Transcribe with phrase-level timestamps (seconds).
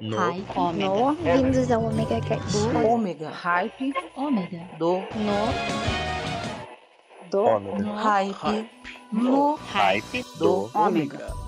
[0.00, 0.16] No.
[0.16, 0.46] Hype.
[0.56, 0.88] Ômega.
[0.88, 2.56] No, vindos ao Omega Cast.
[2.86, 3.30] Ômega.
[3.30, 3.92] Hype.
[4.16, 4.60] Ômega.
[4.78, 4.98] Do.
[5.16, 5.48] No.
[7.30, 7.94] Do Ômega.
[7.94, 8.70] Hype.
[9.12, 9.54] No.
[9.56, 10.70] Hype Do.
[10.74, 11.47] Ômega.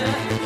[0.00, 0.39] Yeah.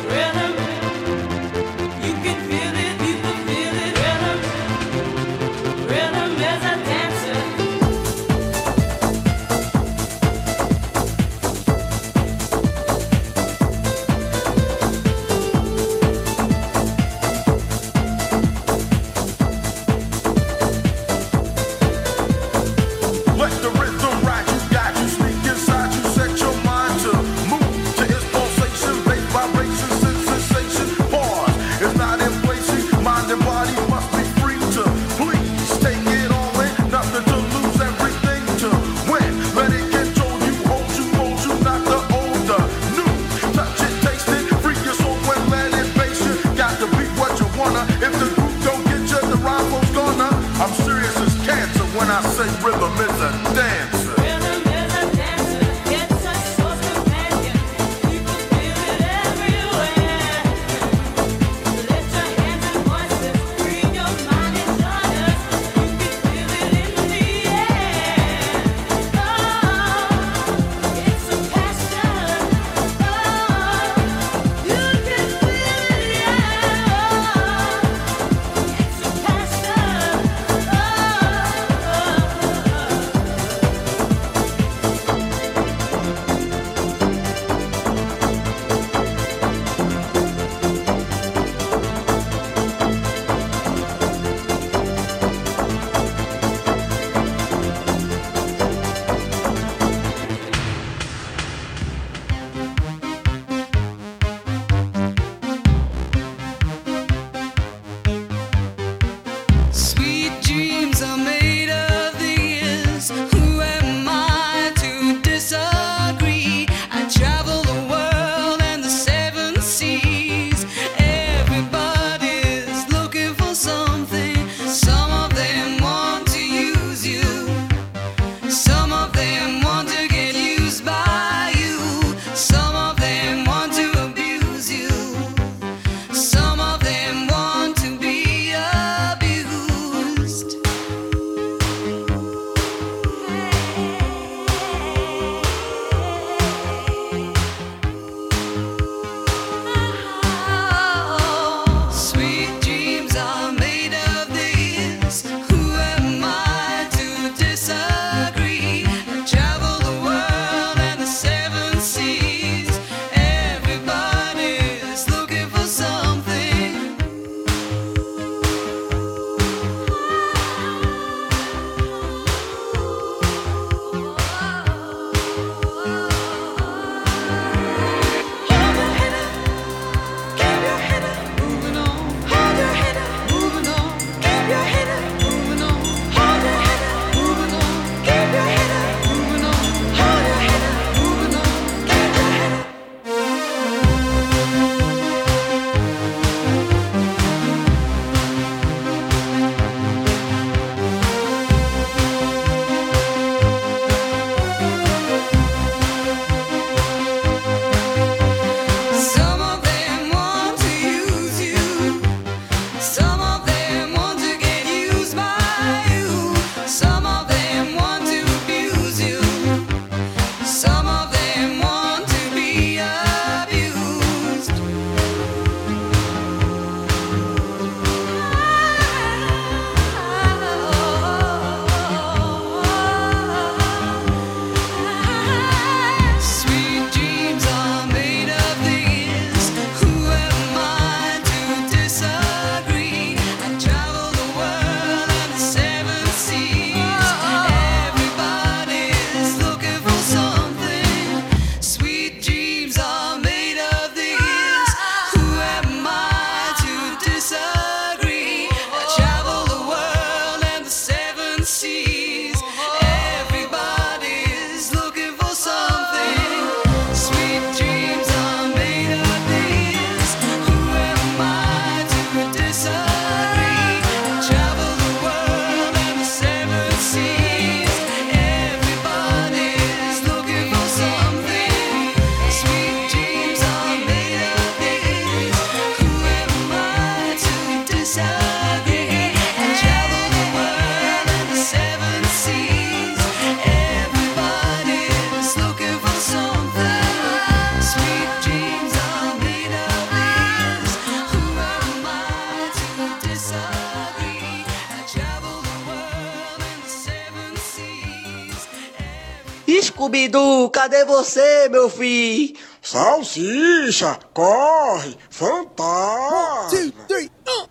[310.65, 312.35] cadê é você, meu filho?
[312.59, 316.47] Salsicha, corre, fantasma.
[316.47, 317.47] One, two, three, uh.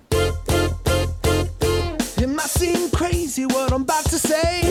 [2.20, 4.63] It might seem crazy what I'm about to say.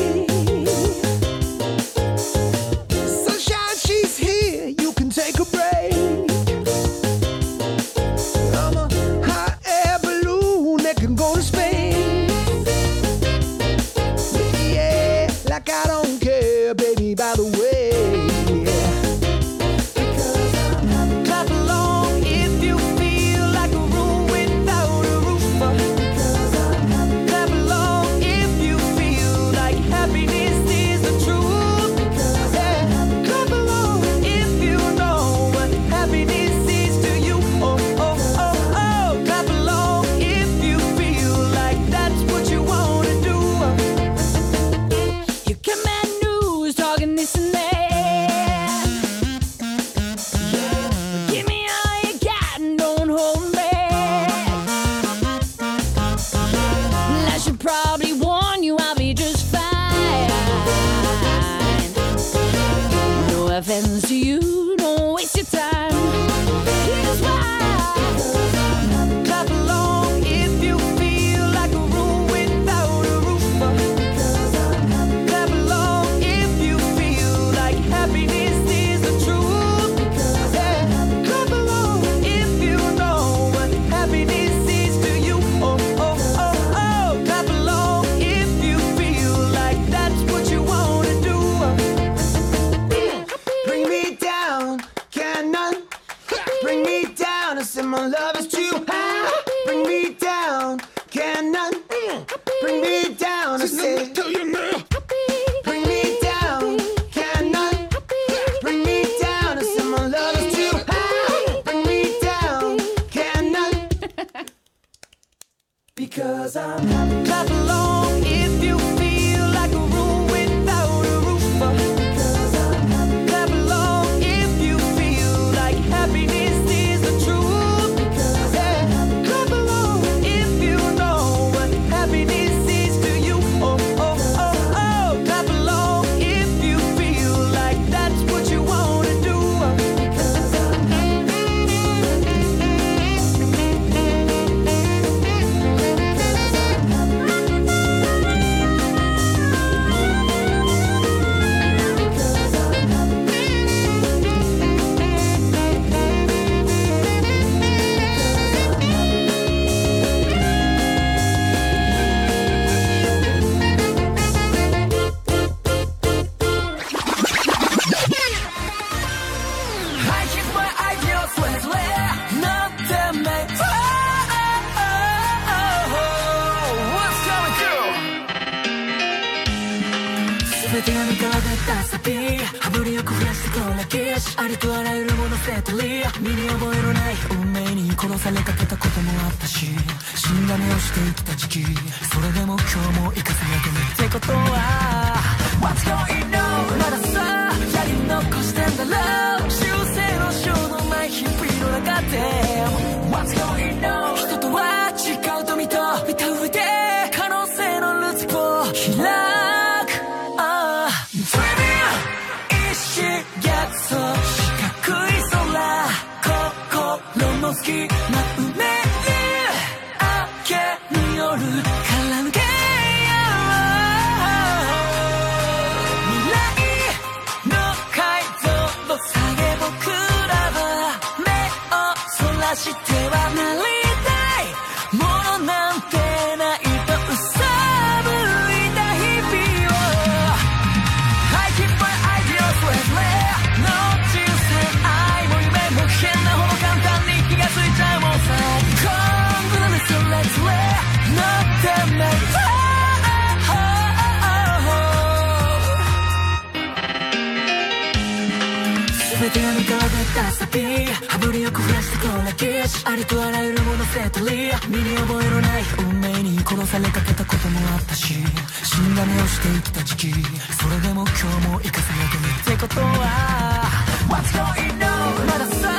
[262.74, 268.16] しありとあらゆるものセトリー身に覚えのない運命に殺されかけたこともあったし。
[268.64, 270.14] 死んだ目をして生きた時期。
[270.60, 272.56] それでも今日も生かされてる。
[272.56, 273.70] ってことは
[274.10, 275.26] What's going on?
[275.28, 275.70] まださ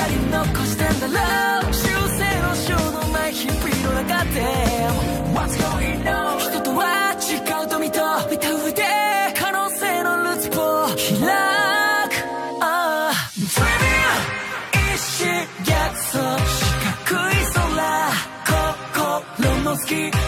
[0.00, 4.40] やり残してんだろ修正の章のない日々の中で
[5.34, 6.57] What's going on?
[19.88, 20.27] aquí.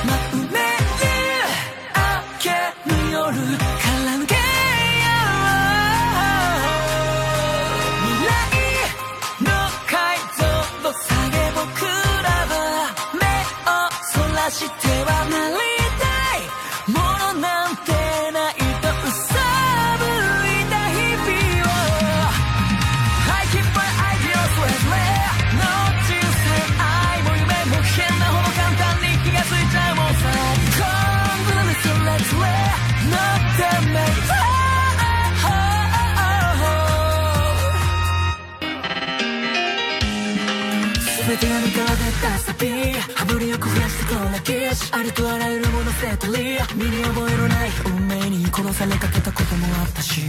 [44.80, 46.32] しありとあらゆるもの捨てたり
[46.74, 50.22] 身に覚えのない運命に殺されかけたこともあったし。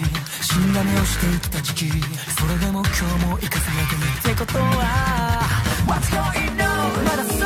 [0.51, 1.85] 死んだ目をして生きた時期。
[1.87, 5.41] それでも今日も生かされてるってことは。
[5.87, 7.45] What's going on まださ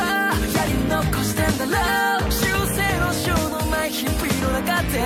[0.58, 2.26] やり残してんだろ。
[2.26, 4.98] う修正のしようのない日々の中で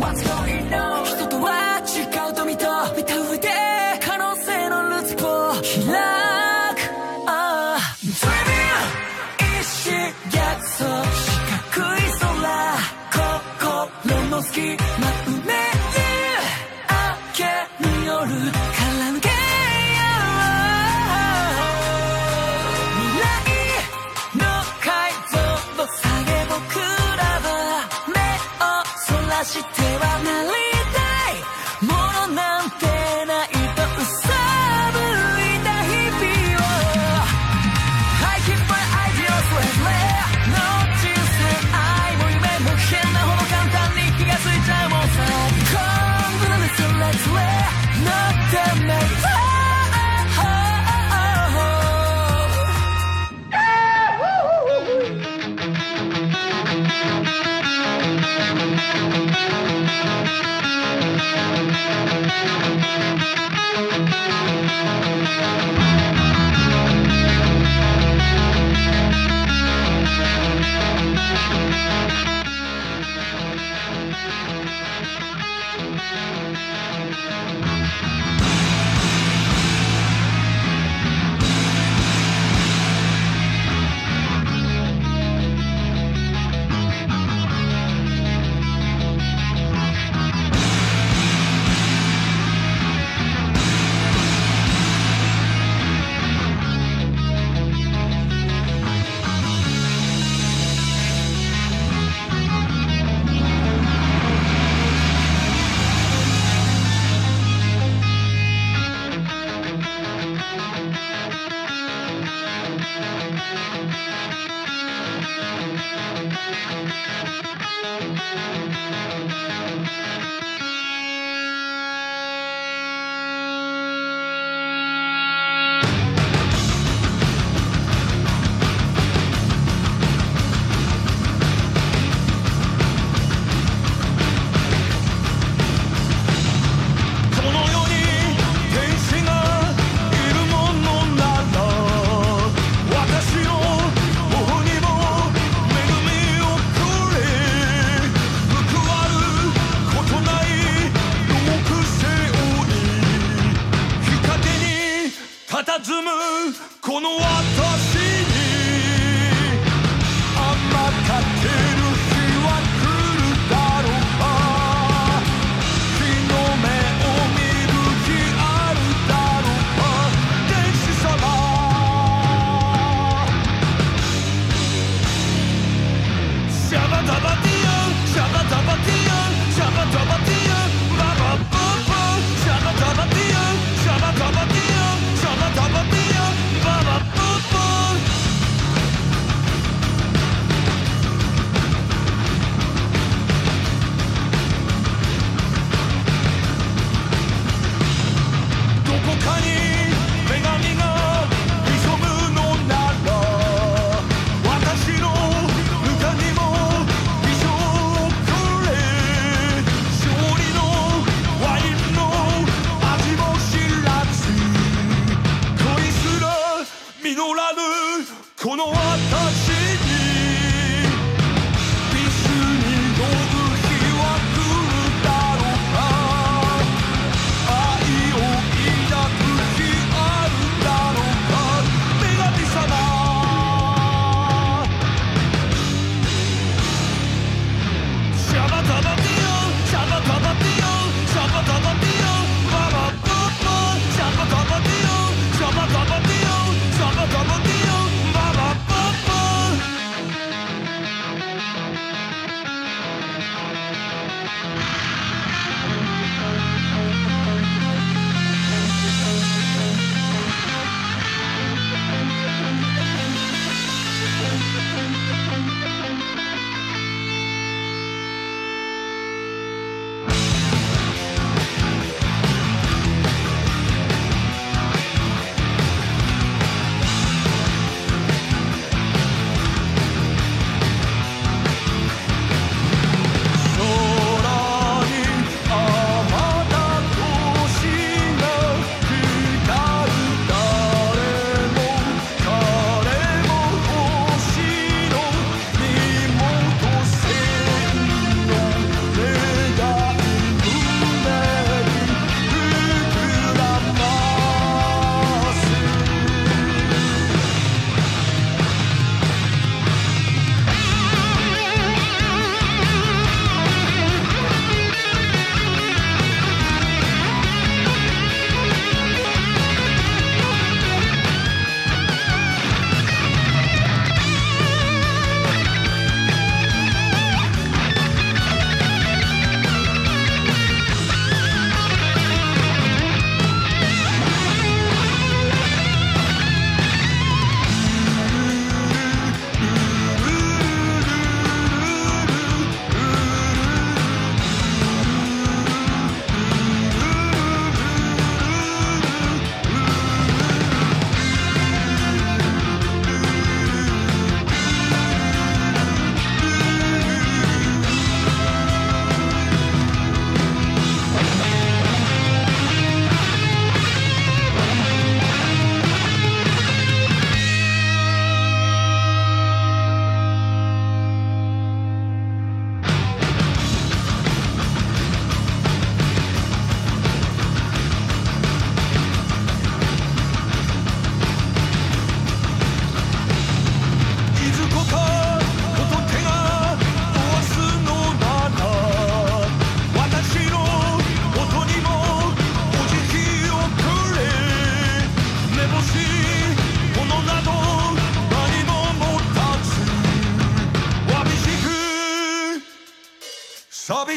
[0.00, 3.63] What's going on 人とは違うと見た見た上で。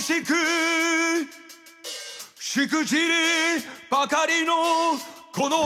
[0.07, 0.33] しく
[2.39, 3.03] しくじり
[3.91, 4.53] ばかりの
[5.35, 5.65] この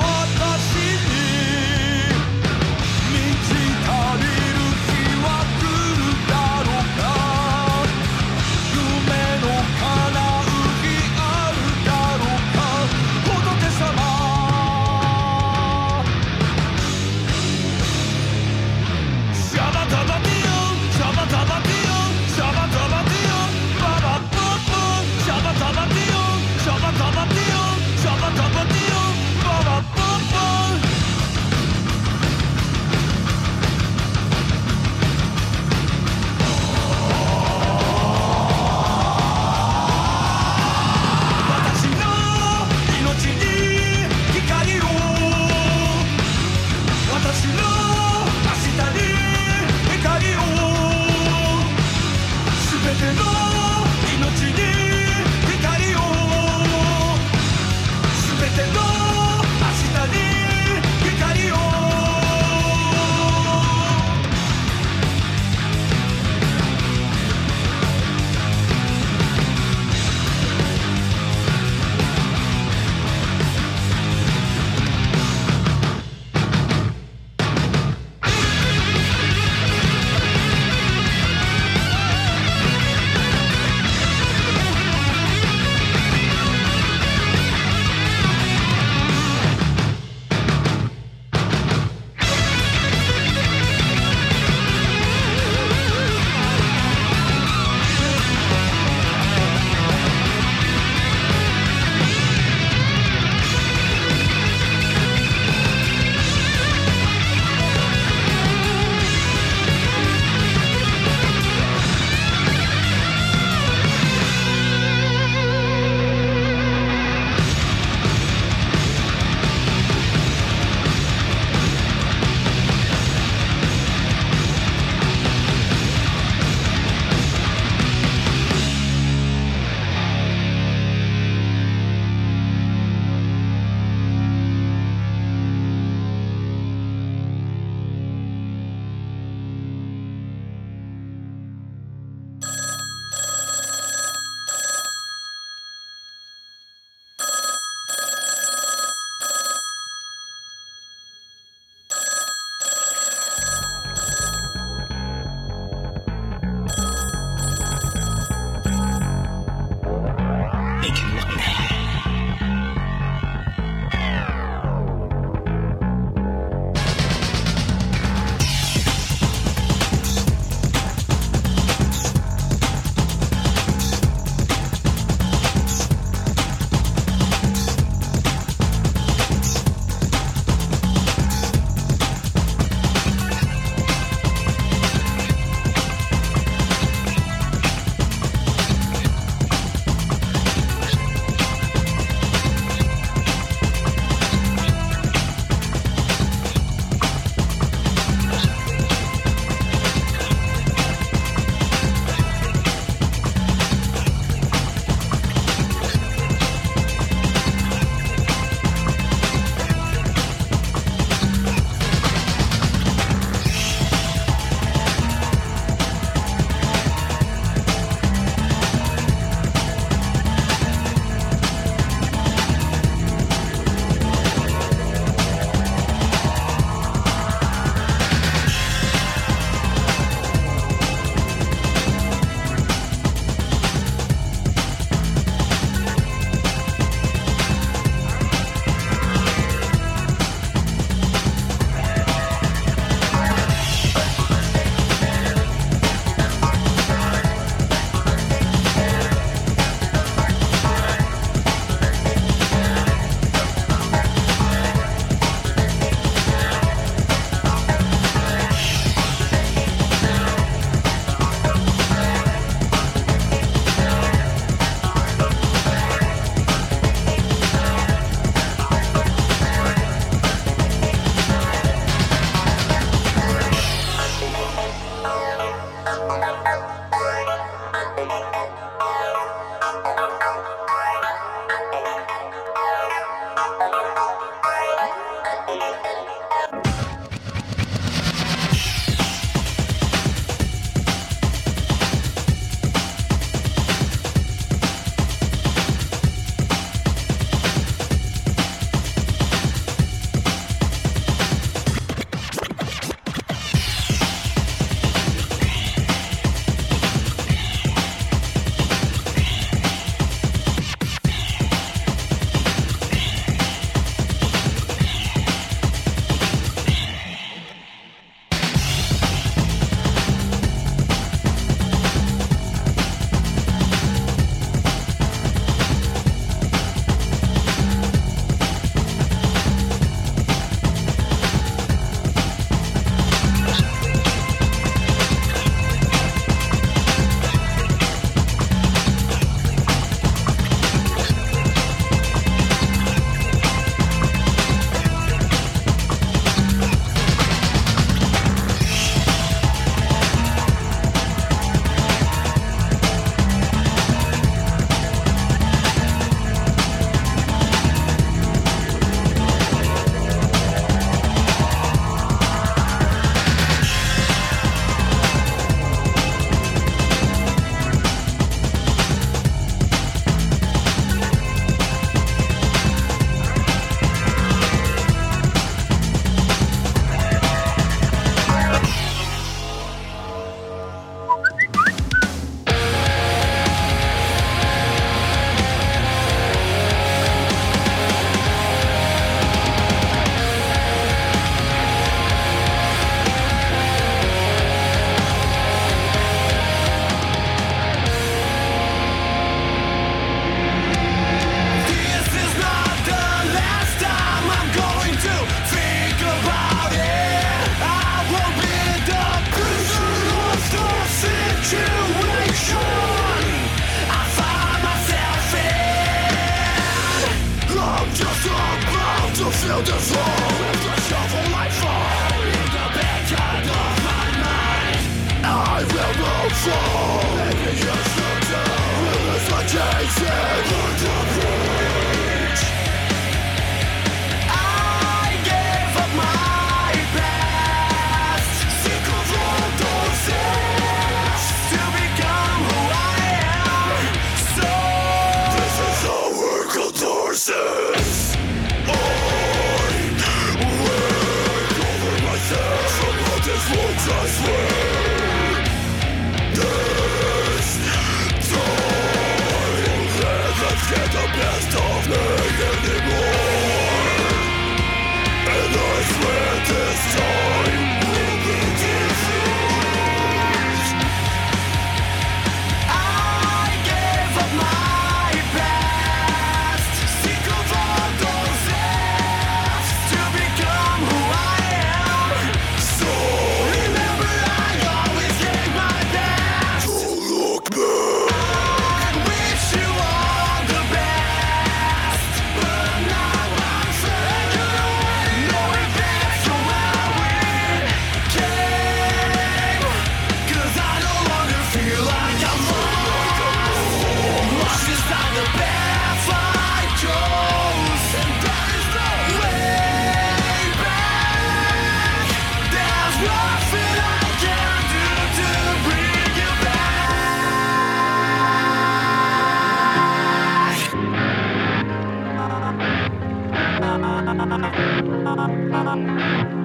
[525.72, 525.78] Ah,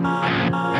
[0.04, 0.75] ah, ah.